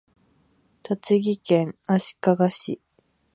[0.81, 2.81] 栃木県足利市